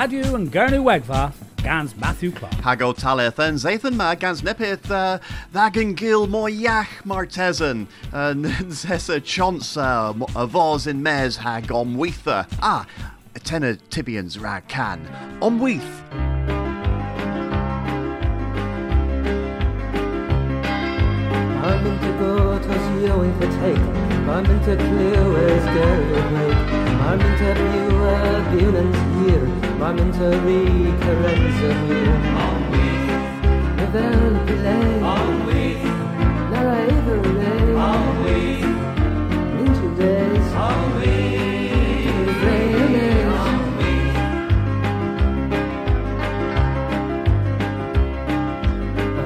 [0.00, 2.54] Radio and Gernu Wegva, gans Matthew Clark.
[2.62, 5.18] Hago talith and Zathan ma gans nipith uh,
[5.52, 8.44] thagan gil moyach martesan and
[8.80, 12.46] zessa chonsa a vos in mes hag omweitha.
[12.62, 12.86] Ah,
[13.42, 15.04] tenor tibians rag can.
[15.40, 15.82] Omweith.
[21.64, 23.78] I'm into go to you in the take.
[24.28, 26.68] I'm into clear ways awake.
[26.72, 29.46] I'm pure violence here.
[29.82, 32.04] I'm into recurrence of you.
[32.72, 32.86] We.
[33.78, 34.88] Revel play.
[35.12, 35.62] On we.
[36.52, 37.18] Never ever
[37.78, 38.38] On we.
[39.62, 40.48] Into days.
[40.52, 41.14] On we.
[42.44, 43.92] Rain On we.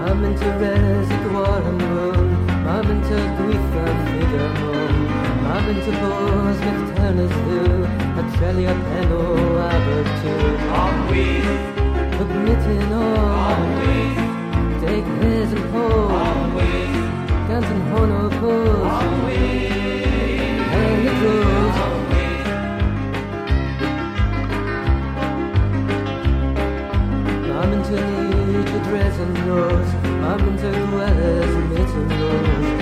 [0.06, 2.28] I'm into reservoir and moon.
[2.92, 4.81] Into grief and figure moon.
[5.64, 7.60] Bores with turners do.
[8.18, 9.22] A trelia penno
[9.70, 10.34] abertu.
[10.80, 11.26] On we.
[12.22, 13.28] Admitting all.
[13.48, 13.96] On we.
[14.84, 16.10] Take his and hold.
[16.10, 16.70] On we.
[17.46, 17.68] Guns
[18.40, 19.02] pose.
[19.26, 19.40] We.
[20.78, 21.76] And it goes.
[21.86, 22.26] On we.
[27.58, 27.98] I'm into
[28.52, 29.90] need to dress and nose.
[30.28, 32.81] I'm into weather's mitten nose.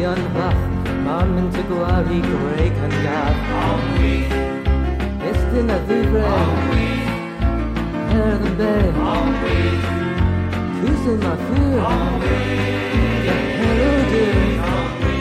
[0.00, 0.56] Vivian Huff.
[1.06, 3.36] I'm into Guari Greg and Gaff.
[3.64, 4.14] On we.
[5.28, 6.24] It's dinner vivre.
[6.24, 6.86] On we.
[8.10, 8.88] Hair the bay.
[9.12, 9.56] On we.
[10.80, 11.80] Kissing my fear.
[11.80, 12.36] On we.
[13.26, 14.36] The hello dear.
[14.72, 15.18] On we.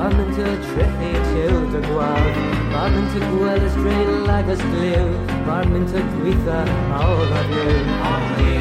[0.00, 1.60] I'm into Pfeffer, Courtney Craft.
[1.60, 2.32] I'm into Tricky, Tilda Guav.
[2.74, 5.12] I'm into Gwellis, Dre, Lagas, Glue.
[5.50, 6.60] I'm into Gweetha,
[6.98, 7.70] all of you.
[8.08, 8.52] On we.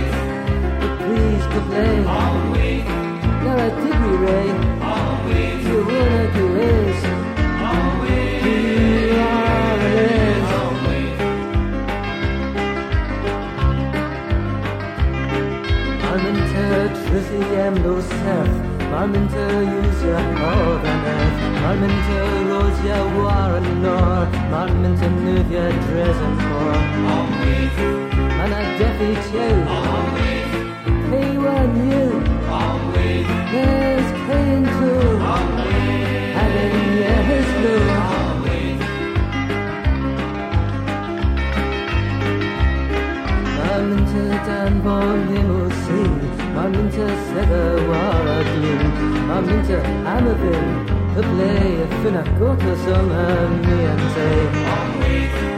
[0.81, 1.95] But please, go play.
[2.51, 2.69] We.
[3.44, 4.50] Now I dig me, Ray.
[5.27, 5.39] We.
[5.66, 7.00] You wanna do is.
[7.69, 8.16] On we.
[8.44, 8.57] You
[9.21, 10.50] are it is.
[10.59, 11.00] On we.
[16.03, 16.63] I'm into
[17.00, 18.58] Trizzy and no Seth.
[18.99, 21.37] I'm into use your more than earth.
[21.67, 22.17] I'm into
[22.49, 24.27] Rosia Warren Nor.
[24.59, 26.73] I'm into Nuvia Dresden for.
[27.15, 27.55] On we.
[28.41, 29.55] And a Deafy too.
[30.15, 30.29] We.
[31.07, 32.07] K1 you.
[32.91, 33.07] We.
[33.53, 35.07] There's Kane too.
[35.33, 35.79] On we.
[36.35, 37.75] Having yes no.
[38.17, 38.59] On we.
[43.63, 46.29] I'm into Dan Von Limousine.
[46.59, 48.88] I'm into Segawara Gloom.
[49.31, 49.78] I'm into
[50.13, 51.16] Amavin.
[51.16, 55.48] The play of Finakota Summer me and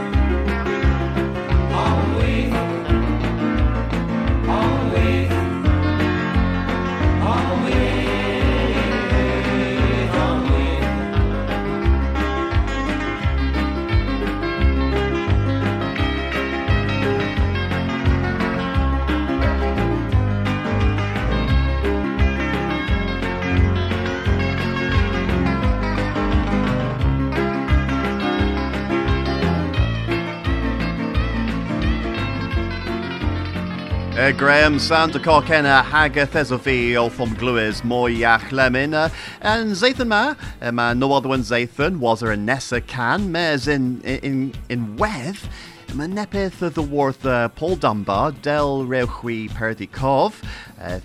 [34.22, 39.08] Uh, Graham Santa Corkena Haga Thesofi from Gluis Moyach Lemon uh,
[39.40, 40.36] and Zathan Ma.
[40.60, 45.48] Uh, ma no other one Zathan was a Nessa can mes in in in Weth
[45.94, 50.42] Ma nepeth the worth uh, Paul Dunbar Del Reuchi Perdikov
[50.80, 51.00] uh,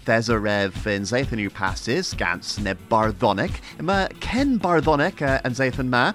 [0.90, 6.14] in Zathan who passes Gans ne Barthonic ma Ken Barthonic uh, and Zathan Ma?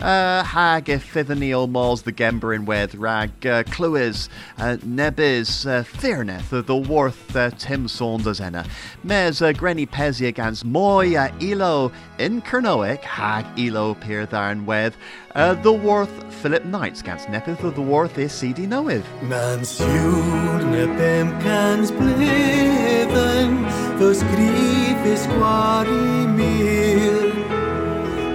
[0.00, 4.28] Uh, hag if Fithaniel Mals the Gember in with rag uh, Cluis
[4.58, 8.64] uh, Nebis uh, the worth uh, Tim Saunders enna.
[9.04, 14.96] Mes uh, Granny Pezzy against Moy uh, Elo in Kernoic hag Elo Peartharn with
[15.34, 20.86] uh, the worth Philip Knights against Nepith of the worth is CD Noeth Men sjúrne
[20.98, 23.66] bem kans bliven
[23.98, 27.32] För skrifis kvar i mir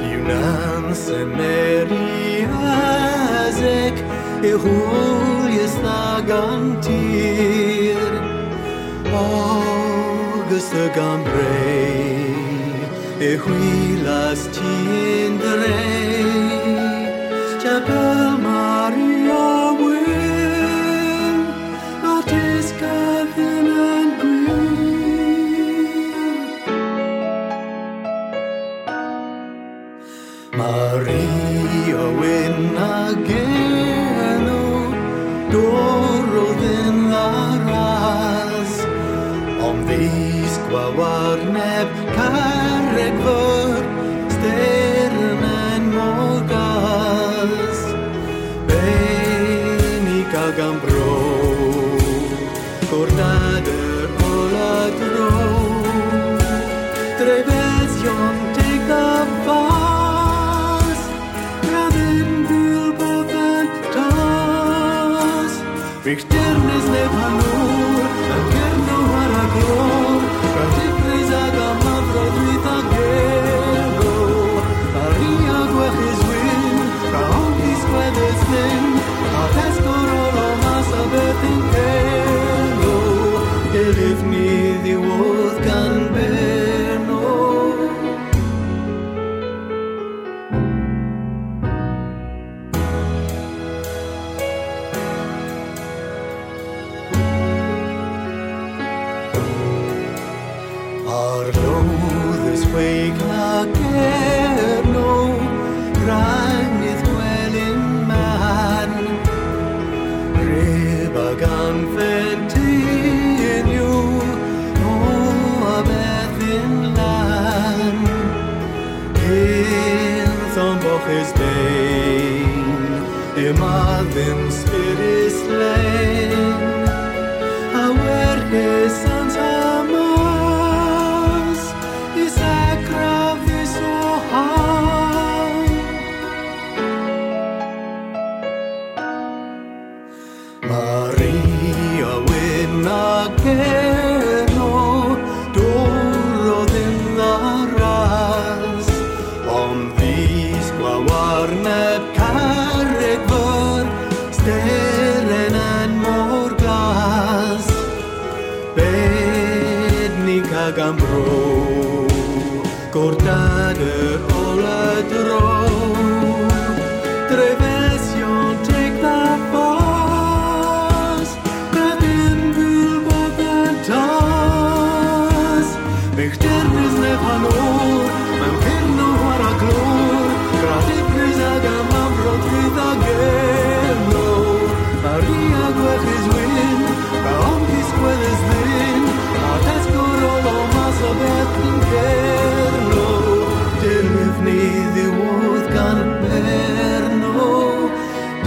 [0.09, 3.93] Junans meri azek
[4.43, 6.99] E huljes nagantir
[9.13, 10.89] August e
[14.53, 14.71] ti
[15.25, 15.98] in drei Chapel
[30.59, 34.65] Maria wyn ag enw
[35.53, 38.75] Dorodd yn aras
[39.69, 42.48] Ond ddys gwawarneb cael
[78.49, 78.85] sgweddes ddyn
[79.39, 80.28] A tesgor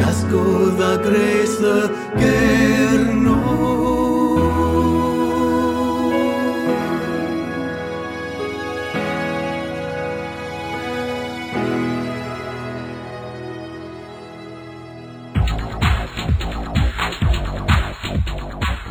[0.02, 1.88] Dasgodd a gres y
[2.18, 3.38] gerno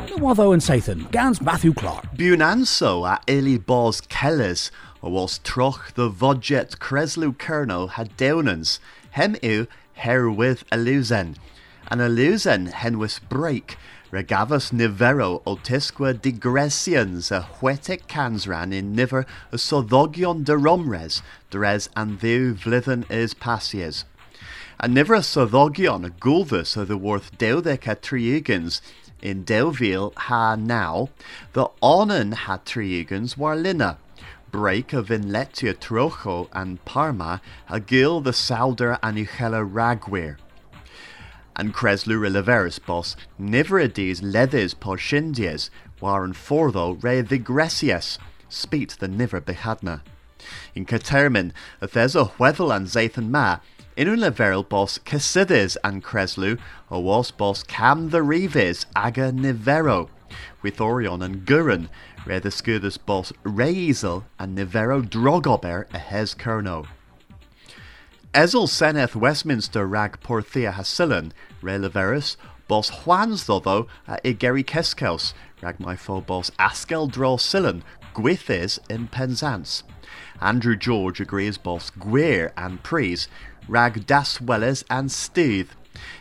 [0.08, 2.06] Nywaddo and Sathan, Gans Matthew Clark.
[2.16, 4.72] Buwn anso a Eli Bos Kellers,
[5.02, 8.80] was troch the vodjet Creslu Kerno had dewnans,
[9.12, 9.68] hem yw
[10.02, 11.36] herwydd elusen.
[11.90, 13.78] An elusen henwys break,
[14.12, 21.90] regavus nivero o tisqua digresians a huetic cansran in niver a soddogion de romres, dres
[21.96, 24.04] and ddiw vlithen is passies.
[24.80, 28.82] And niver a soddogion a gulvus o the worth deuddec a triugans,
[29.22, 31.10] in Delville ha now,
[31.54, 33.98] the onan ha triugans war linna.
[34.52, 40.38] Break of Inletia Trocho and Parma, Agil the Sauder and Uchela Ragwir.
[41.56, 45.70] And Creslu Rileveris boss, Niverades leathers poshindies,
[46.02, 48.18] waren fortho re vigresies,
[48.50, 50.02] speet the niver behadna.
[50.76, 53.60] In Catermin, a there's a Wethel and Zathan Ma,
[53.96, 60.10] in un leveril boss Casides and Creslu, o was boss Cam the Reves aga Nivero,
[60.62, 61.90] with Orion and Gurren,
[62.26, 66.86] re the Scudus boss Reisel and Nivero Drogober a hes Kerno.
[68.34, 70.72] Ezel seneth Westminster rag Porthia
[71.62, 72.36] re leverus,
[72.68, 77.38] bos Juans though a Igeri Keskels, rag my fo bos Askel Draw
[78.14, 79.84] Gwithes in Penzance.
[80.40, 83.28] Andrew George agrees bos Gwir and Pries,
[83.68, 85.76] rag Das Welles and Steve.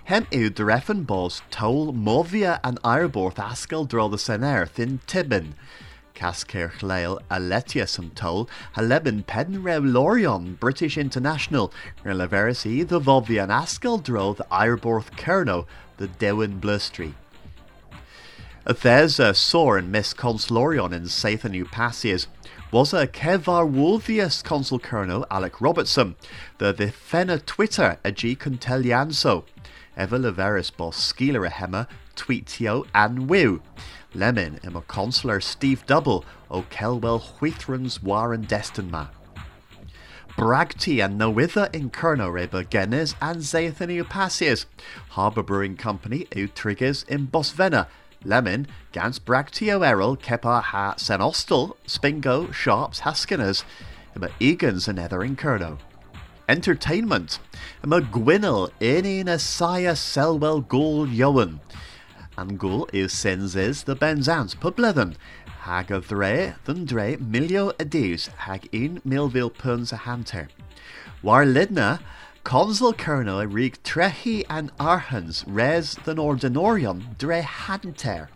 [0.05, 5.53] Hem yw dreffen bos Tol Movia and Airborth Askel Draw the Senerth in Tibin.
[6.21, 8.47] Cascare Leil Aletius and Toll,
[8.77, 9.25] Halebin
[9.65, 11.73] Rev Lorion, British International,
[12.05, 17.15] Releverisi, the Vovian Askell Dro, the Ireborth Kerno, the Dewin Blustry.
[18.67, 22.27] A sore and Miss Consulorion in Sathan Upasias.
[22.71, 26.17] Was a Kevar Wolvius Consul Colonel Alec Robertson,
[26.59, 29.45] the the Fenna Twitter a G Contelianso,
[29.99, 33.63] Eva Leveris Boss Skeeler a Hemma, Tweetio and Wiw.
[34.15, 39.09] Lemon im a Consular Steve Double o Kelwell Wheathrons Warren Destinma.
[40.37, 44.65] Bragti and Nowitha in Kerno Reba Genes and Zathan Upasias.
[45.11, 47.87] Harbour Brewing Company Utriggers in Bosvena.
[48.25, 53.65] Lemon, Gans Bragtio Errol, Kepa Ha Senostal, Spingo, Sharps, Haskinners,
[54.15, 55.79] Ima Egans and Ether in Kerno.
[56.49, 57.39] Entertainment,
[57.83, 61.61] Ima Gwynel, Inin Asaya Selwell Gul Yowen.
[62.37, 65.17] And Gul is Senzes the Benzans Publethen.
[65.61, 70.49] Hag a Dre, Thun Dre, Milio Adis, Hag in Millville Puns a Hanter.
[71.23, 72.01] War Lidna,
[72.43, 78.29] Consul Colonel rig trehi and arhans res than ordinorion dre hanter.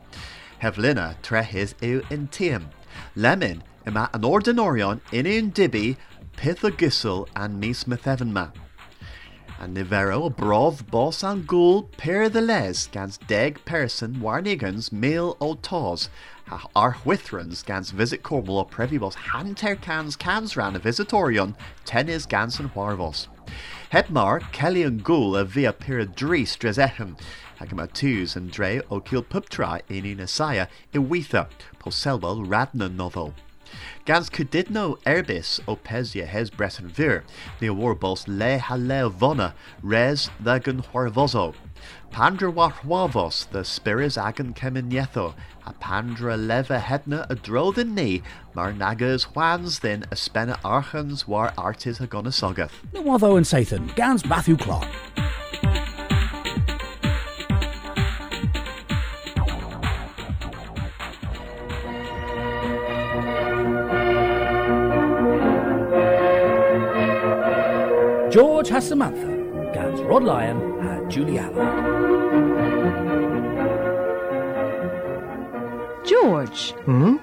[0.60, 2.66] Hevlina trehis eu in tiam.
[3.16, 5.96] Lemon ima an ordinorion in un dibi
[6.36, 8.52] pithagisel and mis methevenma.
[9.60, 16.10] Nivero brov boss and ghoul per the les gans deg person warnigans mil o tos.
[16.48, 22.58] Ha ar withrans gans visit Cornwall previbos hanter cans cans ran a visitorion tenis gans
[22.58, 23.28] and warvos.
[23.90, 27.18] Hebmar, Kelly and a via pira dris dresechem,
[27.58, 33.32] hagama twos and dre o kil puptra in in asaya iwitha, poselwell radna novel.
[34.04, 37.24] Gans kudidno erbis o pesia hes breton vir,
[37.60, 41.54] the awarbos le hale vona, res thagan horvozo.
[42.12, 45.34] Pandra warhuavos, the spiris agan keminyetho,
[45.66, 48.22] a pandra leva hedna a drodin ni,
[48.54, 52.32] mar nagas whans then a spena archans war artis agona
[52.92, 54.88] No Nawatho and Sathan, Gans Matthew Clark.
[68.34, 69.28] George has Samantha,
[69.72, 71.54] Gans Rod Lyon and Julie Allen.
[76.04, 76.72] George.
[76.82, 77.18] Hmm?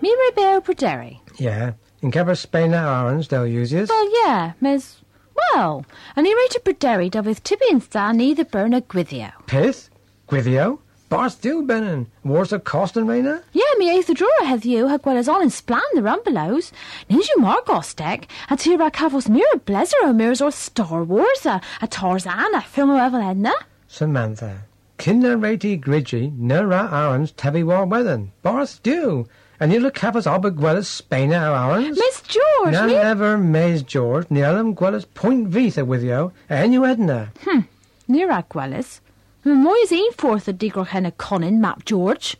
[0.00, 1.18] Mi Rebeo Proderi.
[1.36, 1.72] Yeah.
[2.00, 3.88] In Caber Spain orange they'll use it.
[3.88, 5.00] Well, yeah, Miss.
[5.34, 9.32] Well, and he rated Proderi da with Tibi and Stan either burn a gwithio.
[9.48, 9.90] Pith?
[10.28, 10.78] Gwithio?
[11.12, 12.06] Bars do benin.
[12.24, 13.42] Wars of Costin Raina?
[13.52, 16.72] Yeah, mi eith the drawer have you, ha gwel as all in splan the rumbelows.
[17.10, 22.54] Ninja Margostek, a tira cavos mirror blazer o mirrors or Star Wars, a, a Tarzan,
[22.54, 23.52] a film o Evel Edna.
[23.88, 24.62] Samantha.
[24.96, 28.28] Kinder rati grigi, nera orange tabby war weather.
[28.40, 29.28] Bars do.
[29.60, 31.98] And you look capos albiguelas Spain orange?
[31.98, 32.94] Miss George, None mi...
[32.94, 37.32] ever maze George, Nielam Guelas Point Visa with you, and you Edna.
[37.44, 37.60] Hmm,
[38.08, 39.00] Nira gwellis.
[39.44, 42.36] Mi moy is ein forth a digro hen a conin, map George.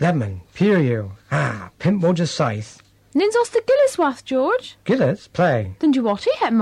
[0.00, 1.12] Lemon, you.
[1.30, 2.82] Ah, pimp Roger Scythe.
[3.14, 4.76] Nins os the Gilliswath, George.
[4.84, 5.74] Gillis, play.
[5.80, 6.52] Then you what he het?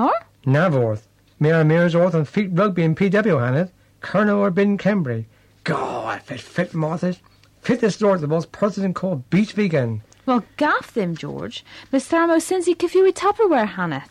[0.44, 1.06] Navorth.
[1.38, 3.70] Mira Mirsworth and Feet Rugby and PW Hanneth.
[4.00, 5.26] Colonel or Bin Kembry.
[5.62, 7.20] God, fit fit Martha's.
[7.60, 10.02] Fit this lord the most person called Beach Vegan.
[10.30, 11.64] Well, gaff them, George.
[11.90, 14.10] Miss Thermo Cincy Kifui Tupperware Hanneth.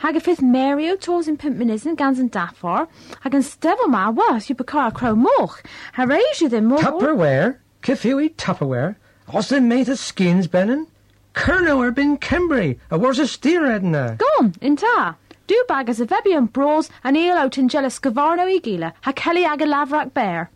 [0.00, 2.88] Hag a fifth Mario Tos in Pimpmanism Gans and Daffar.
[3.20, 5.62] Hag an Stevel Ma was you becar crow moch.
[5.94, 6.78] Harasia them more.
[6.80, 7.58] Tupperware?
[7.84, 8.96] Kifui Tupperware?
[9.28, 10.88] Austin made the skins, Benin?
[11.34, 12.80] Colonel or Bin Kembry.
[12.90, 14.18] A worse a steer Edna.
[14.18, 15.14] Gone, in ta.
[15.46, 18.92] Do bag as a Vebian bros and eel out in jealous Gavarno Igila.
[19.02, 20.50] Ha Kelly Aga Lavrak Bear.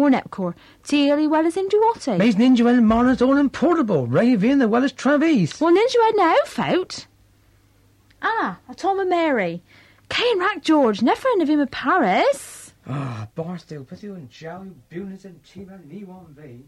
[0.00, 0.54] One epcor.
[0.82, 2.16] Teely well as in Duote.
[2.16, 4.06] Maze Ninja and Marna's own and portable.
[4.06, 5.60] Ravian the well as Travis.
[5.60, 7.06] Well, Ninja had no out.
[8.22, 9.62] Ah, a Tom and Mary.
[10.08, 12.72] Kane Rack George, never friend of him of Paris.
[12.86, 16.62] Ah, Barstow, put you in Jowie, Bunis and Chiba, and E1V.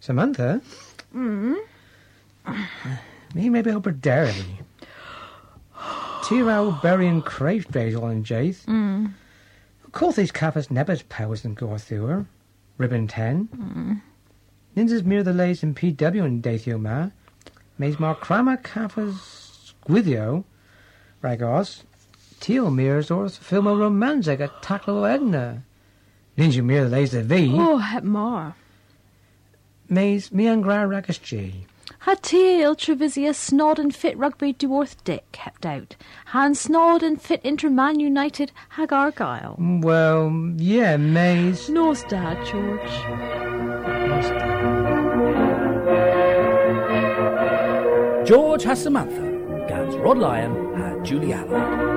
[0.00, 0.60] Samantha?
[1.12, 1.54] Hmm?
[3.34, 4.34] Me maybe over Derry.
[6.30, 8.64] Tiro, Berry and Crave all in Jace.
[8.64, 9.06] Hmm.
[9.84, 12.26] Of course these cappers nebbers powers and go through her.
[12.78, 13.46] Ribbon 10.
[13.46, 13.94] Hmm.
[14.76, 17.10] Ninjas Mirror the lays in PW and Dathio ma.
[17.78, 20.44] Mays mar crama cappers squithio.
[21.20, 21.82] Ragos.
[22.38, 25.64] Tio mirrors or filmo romantic at Tackle Edna.
[26.38, 27.50] Ninja mere the lays the V.
[27.54, 28.54] Oh, het more.
[29.88, 31.66] Mays me and gra rackers G.
[32.04, 35.96] Ha teal Trevisia snod and fit rugby dwarth Dick kept out.
[36.28, 39.56] Han snod and fit inter Man United hag Argyle.
[39.60, 41.68] Mm, well, yeah, Mays.
[41.68, 42.90] Nos dad, George.
[48.26, 51.89] George has Samantha, Gans Rod Lyon, and Julie Allen.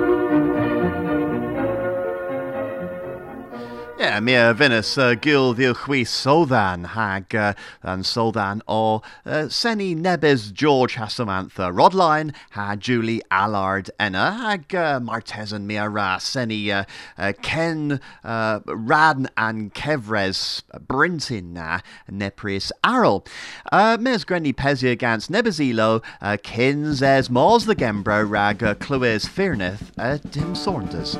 [4.04, 9.94] Yeah, mi Venus uh, gil ddiw chwi soddan hag uh, an soddan o uh, Seni
[9.94, 16.84] Nebes George Hasamantha Rodline ha Julie Allard enna hag uh, Martesan mi ra Seni uh,
[17.16, 21.80] uh, Ken uh, Radn an Kevres Brintin na
[22.10, 23.26] Nepris Arl.
[23.72, 29.26] Uh, mes Grenny Pezia gans Nebezilo uh, Kins es Mos the Gembro rag uh, Clywes
[29.26, 31.14] Fearneth uh, Dim Saunders.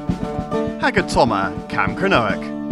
[0.82, 2.63] Hag a Toma Cam Cronoic.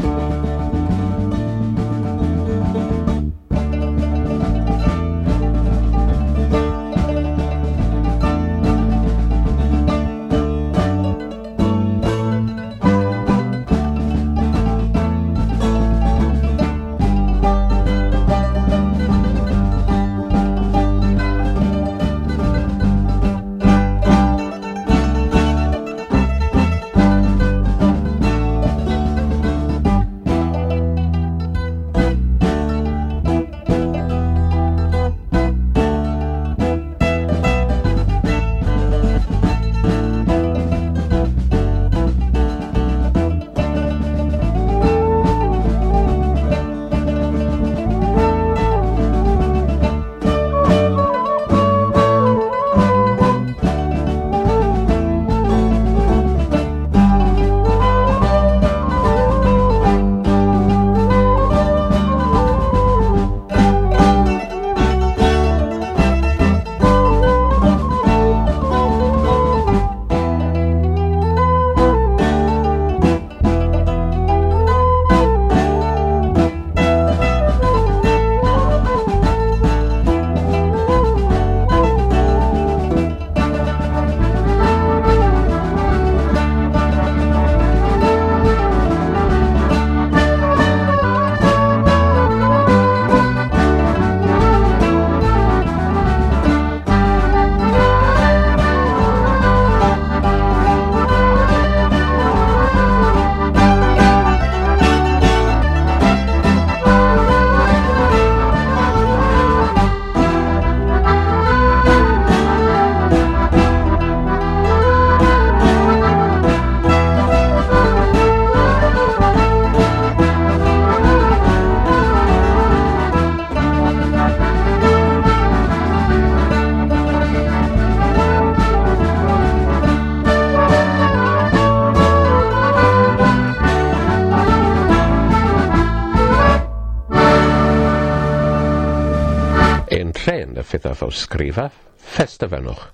[141.12, 142.85] lawrsgrifa, festafennwch.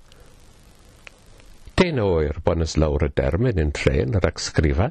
[1.79, 4.89] Den oer bonus lawr y dermyn yn tren yr acsgrifa.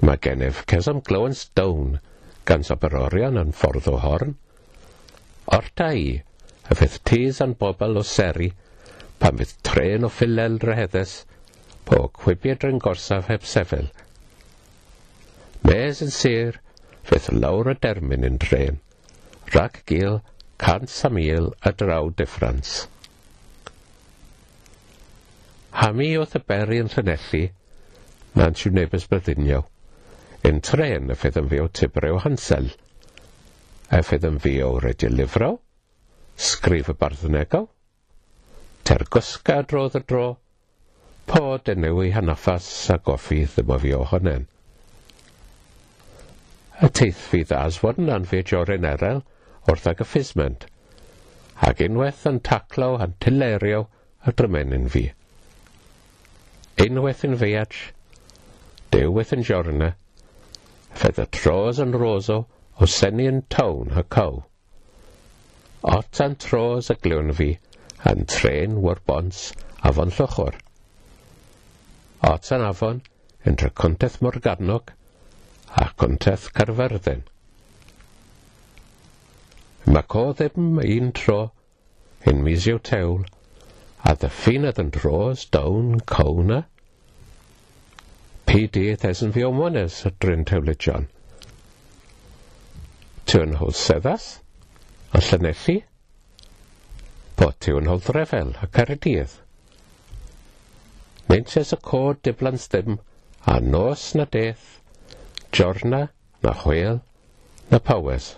[0.00, 2.00] Mae gennyf cesam glow stone,
[2.48, 4.32] gan Saberorion yn ffordd o horn.
[5.58, 6.06] Orta i,
[6.72, 8.48] y fydd tis an bobl o seri,
[9.20, 11.18] pan fydd tren o ffilel rheddes,
[11.84, 13.90] po cwibiad yn gorsaf heb sefyl.
[15.68, 16.62] Mes yn sir,
[17.04, 18.80] fydd lawr y dermyn yn tren,
[19.52, 20.22] rhag gil
[20.60, 21.10] cant a
[21.68, 22.86] a draw diffrans.
[25.72, 27.42] Hami oedd y beri yn Llanelli,
[28.36, 29.62] na'n siw nebys byddinio,
[30.50, 32.68] yn tren y fydd yn fi o Tibrew Hansel,
[33.88, 35.50] a fydd yn fi o Redi Lifro,
[36.50, 37.66] Sgrif y Barddnegol,
[38.84, 40.28] Tergysga drodd y dro,
[41.30, 44.48] pod enw i hanaffas a goffi ddim o fi ohonen.
[46.84, 49.24] Y teithfi ddas fod yn anfyd Jorin Erel,
[49.68, 50.66] wrthag y ffisment,
[51.68, 53.86] ac unwaith yn taclo a'n tilerio
[54.26, 55.04] y drymenyn fi.
[56.84, 57.80] Unwaith yn feach,
[58.94, 59.90] dewwaith yn jorna,
[61.02, 62.38] fedd y tros yn roso
[62.80, 64.40] o senu yn tawn y cow.
[65.96, 67.50] Ot a'n tros y gliwn fi,
[68.08, 69.50] a'n tren war bons
[69.90, 70.56] afon llwchwr.
[72.30, 73.02] Ot a'n afon
[73.48, 74.94] yn tra conteth Morgannog
[75.84, 77.22] a conteth Carfyrddin.
[79.90, 81.36] Mac o ddim un tro,
[82.30, 83.24] yn misio tewl,
[84.06, 86.58] a ddyffyn yn dros dawn cawna.
[88.50, 91.08] PD ddesyn fi omwnes y dryn tewlydion.
[93.26, 94.28] Ti yn hwyl seddas,
[95.10, 95.74] a llynellu,
[97.40, 99.34] bod ti yn hwyl ddrefel a caridydd.
[101.32, 103.00] Meintes y cod diblan ddim,
[103.54, 104.68] a nos na deth,
[105.50, 106.04] jorna
[106.46, 107.02] na chwel
[107.74, 108.36] na powers.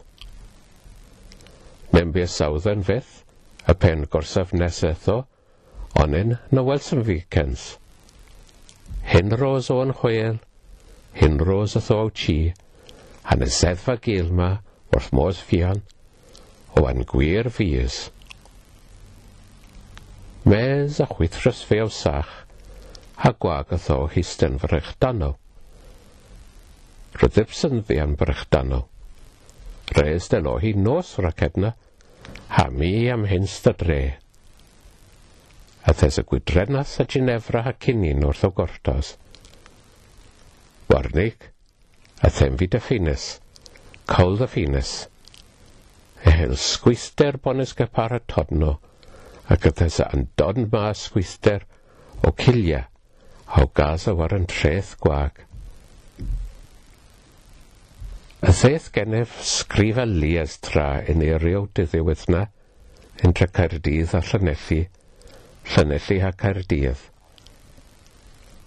[1.92, 3.20] Membu'r sawddern fyth,
[3.68, 5.16] y pen gorsaf nes etho,
[6.00, 7.64] onyn na welsom vicens.
[9.10, 10.38] Hyn ros o'n chwel,
[11.20, 12.36] hyn ros atho aw chi,
[13.34, 14.54] yn y seddfa gil ma
[14.94, 15.82] wrth mos fian,
[16.80, 18.06] o an gwir fies.
[20.48, 22.32] Mes a chwythrys fe o sach,
[23.20, 25.34] a gwag atho histen fyrrechdano.
[27.20, 28.16] Rydybsyn fe an
[28.50, 28.86] dano
[29.92, 31.74] Res den o hi nos racedna,
[32.56, 34.00] ha mi am hynst y dre.
[35.84, 39.16] A thes y gwydrenas a Ginefra ha cynin wrth o gortos.
[40.92, 41.48] Warnig,
[42.22, 43.26] a them fi dy ffines,
[44.12, 44.94] cawl dy ffinus.
[46.32, 48.76] Ehel sgwister bonus gypar y todno,
[49.52, 51.66] ac ydes yn dod ma sgwister
[52.22, 52.86] o cilia,
[53.60, 55.42] o Gaza o war yn treth gwag.
[58.42, 62.40] Ysaith gennyf sgrifenlu estra yn eirio diddiwydd na,
[63.22, 64.78] yn tra Caerdydd a Llanelli,
[65.70, 67.04] Llanelli a Caerdydd.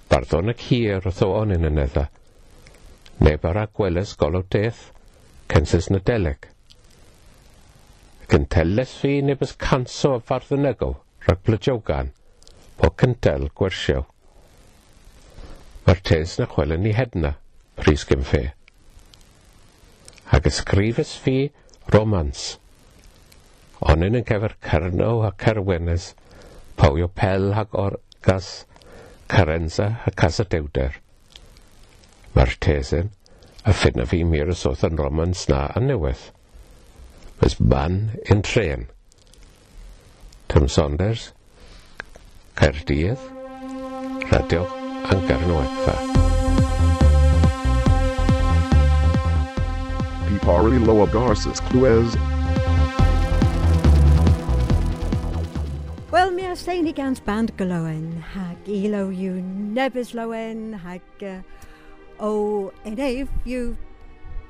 [0.07, 2.05] Barddon y cyr wrth o on yn y nedda,
[3.27, 4.81] neb ar agweles golwg deth,
[5.51, 6.47] censys nadeleg.
[8.31, 12.15] Cynteles fi neb ys canso a farddynegol, rhag blydiogan,
[12.79, 14.07] po cyntel gwersiaw.
[15.83, 17.35] Mae'r tes na chwelen ni hedna,
[17.75, 18.47] pris gym fe
[20.33, 21.51] ac ysgrifes fi
[21.93, 22.55] romans.
[23.85, 26.13] Onyn yn cefyr cyrno a cerwenes,
[26.79, 28.65] pawio pel ac orgas,
[29.29, 30.97] carenza a casadewder.
[32.35, 33.11] Mae'r tesyn
[33.65, 36.29] a ffynna fi mir y soth yn romans na a newydd.
[37.45, 37.99] Ys ban
[38.31, 38.87] yn tren.
[40.47, 41.31] Tim Saunders,
[42.55, 43.19] Caerdydd,
[44.31, 44.63] Radio
[45.11, 46.34] Angarnwegfa.
[50.35, 50.39] Angarnoetha.
[50.39, 52.15] Pipari Loa Garces Cluez.
[56.11, 59.41] Wel, mi as lein i gans band galoen, hag ilo yw
[59.75, 61.41] nebys loen, hag uh,
[62.19, 63.75] o enef yw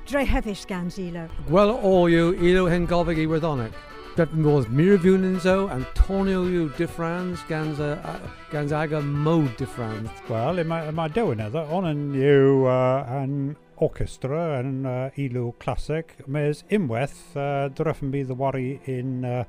[0.06, 1.28] drehefys gans ilo.
[1.48, 3.74] Wel o yw ilo hen gofig i wyddonic.
[4.16, 8.14] Dat modd mirfwn zo Antonio yw diffrans gans, uh,
[8.52, 10.10] gans aga mode diffrans.
[10.28, 16.14] Wel, mae, mae dewin edrych, on yn yw uh, an orchestra yn uh, ilw clasic.
[16.26, 19.42] mes unwaith uh, dyreffen bydd y wari in uh,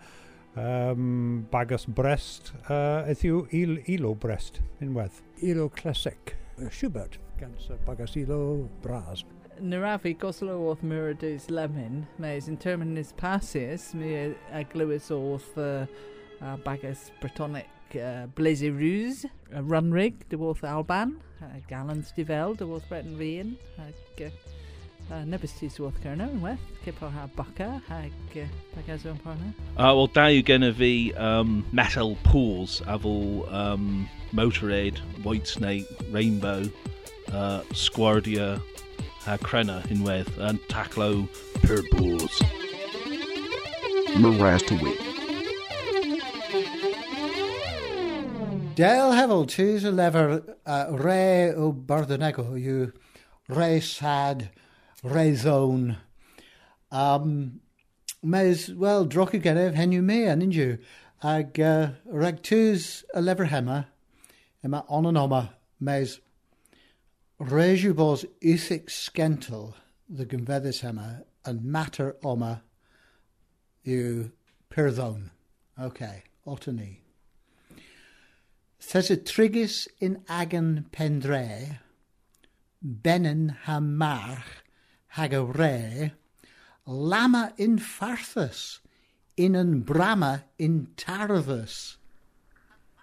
[0.58, 5.22] um, Bagus Brest, uh, ydyw il, ilw Brest, unwaith.
[5.46, 6.36] Ilw clasic,
[6.70, 9.24] Schubert, gan Sir Bagus Ilw Bras.
[9.58, 17.10] Narafi goslo oedd Muradus Lemon, mes yn terminus passes, mi e- aglywys oedd uh, Bagus
[17.22, 22.88] Bretonic uh, Blazy Ruse, a Runrig, dy wrth Alban, uh, Gallons di fel, dy wrth
[22.90, 24.32] Breton Fian, ag uh,
[25.12, 29.54] uh, nebys ti sworth Cerno, yn weth, cypo ha Baca, ag uh, bagas o'n parna.
[29.78, 35.48] Uh, Wel, da yw gen i fi um, Metal Pools, a fel um, Motorhead, White
[35.48, 36.66] Snake, Rainbow,
[37.32, 38.58] uh, Squardia,
[39.28, 41.28] a Crenna unwaith yn taclo
[41.64, 42.42] Purples.
[44.18, 45.17] Marastawi.
[48.78, 52.92] Del hefel tis a lever uh, re o bardanego yw
[53.50, 54.52] re sad,
[55.02, 55.98] re zone.
[56.92, 57.62] Um,
[58.22, 60.78] Mes, wel, droch i genef hen yw me an inju.
[61.26, 63.88] Ag uh, reg tis a lever hema,
[64.62, 66.20] yma on and oma, mes
[67.42, 69.74] Reisiw bos isig sgentel
[70.08, 72.62] the gynfeddus hema and matter oma
[73.84, 74.30] yw
[74.70, 75.32] pyrddon.
[75.82, 77.07] OK, ota ni.
[78.88, 81.80] Thesetrigys in agen pendre,
[82.82, 84.64] Benin ha march
[85.08, 86.12] hag y re,
[86.86, 88.80] Lama in farthus,
[89.36, 91.97] in yn brama in tarthus.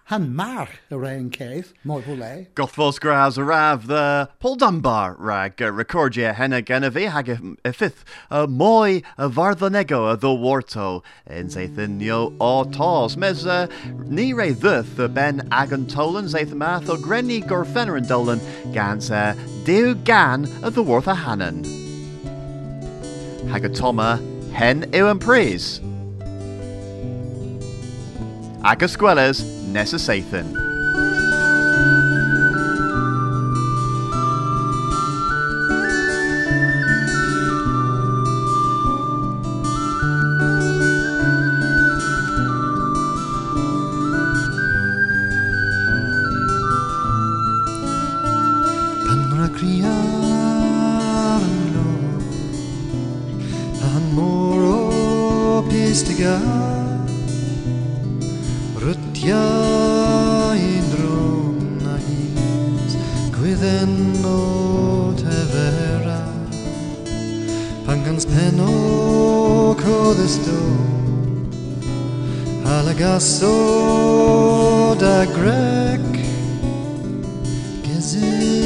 [0.09, 2.45] Han march y rein ceith, mor hwle.
[2.53, 8.05] Gothfos gras a raf the Paul Dunbar rag uh, recordia henna genevi hag y fifth
[8.29, 13.45] uh, moi a varthanego a ddo warto in zaithin yo o tos mes
[14.05, 18.39] ni re dduth uh, ben agan tolan zaith math o grenni gorfenner and dolan
[18.73, 21.63] gans uh, dew gan a worth a hannan.
[23.49, 24.21] Hag a toma
[24.53, 25.81] hen ewan pris.
[28.63, 30.64] Agus gwelers Nessa Sathan.
[78.25, 78.64] you.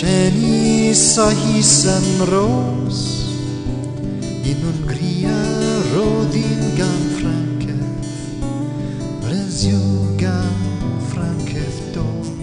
[0.00, 3.00] ceniza hisan roz
[4.48, 5.40] in Hungria
[5.92, 7.84] rodingan Frankev
[9.20, 10.56] Brezjugan
[11.12, 12.39] Frankev dom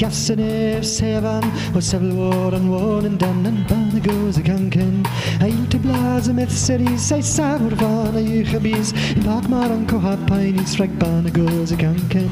[0.01, 5.05] yesterday's heaven was civil war and war and done and burn goes a kanken.
[5.39, 8.93] Heil te blazen met cities, zij samen van een jeugdgebies.
[9.15, 12.31] In pak maar een kohapijn, iets rekbaan goes a kanken.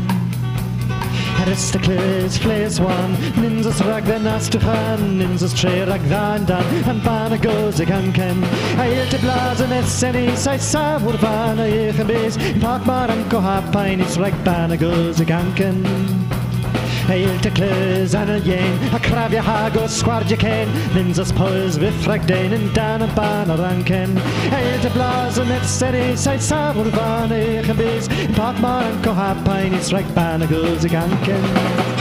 [1.40, 7.81] Aristocles plays one, Ninzas rag the Nastuhan, Ninzas tray rag than dan, and Bana goes
[7.81, 8.42] a ganken.
[8.77, 14.77] Hail to blazen et senis, I saw Urbana yechabes, Park Maram Kohapine, it's rag Bana
[14.77, 16.23] goes a ganken.
[17.12, 21.76] Eil te clys an y yen, a crafio hag o sgwardio cen, Nins os pwys
[21.80, 24.16] fythrag dein yn dan y ban ar ancen.
[24.48, 29.02] Eil te blas yn et seri, sa'i safwr fan eich yn bys, Pat mar yn
[29.04, 31.93] cohapain, it's rhaid ban y gwrs y gancen.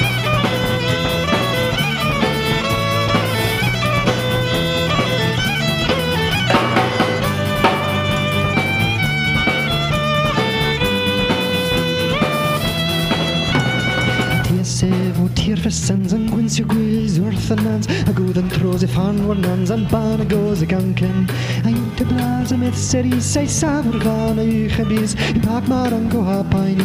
[18.84, 21.28] Gwyd yn tros i fan war nans a'n ban y goz y gancen
[21.64, 24.44] a un te blas y myth seri sei safr gan a
[24.90, 26.76] bys i pag mar yn goha i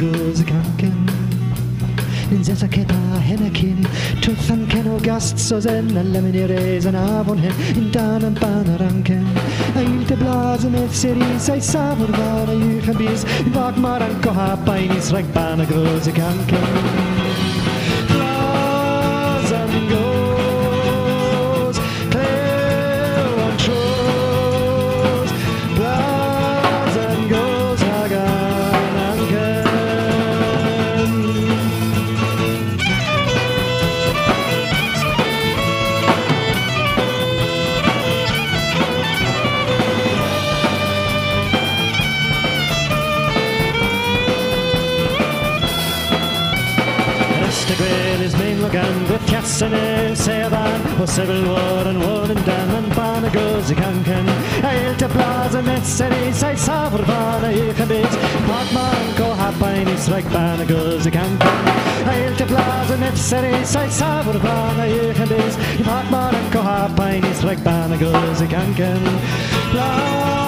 [0.00, 0.96] goz y gancen
[2.30, 3.84] Nyn zes a ceda hen a cyn
[4.20, 7.54] Twth an cen o oh, gast so zen A lemon i reis an afon hen
[7.76, 9.24] In dan an ban ar ancen
[9.74, 12.80] A il te blas y myth seri sei safr gan a i
[14.96, 16.12] i thrag ban y goz y
[51.20, 54.24] And Dan and Bana goes a cancan.
[54.62, 58.08] Ail te plaza met seri, sai savr vana ich a bit.
[58.46, 61.66] Patman ko hapain is Bana goes a cancan.
[62.06, 65.84] Ail te plaza met seri, sai savr vana ich a bit.
[65.84, 70.47] Patman ko hapain is like Bana goes a cancan.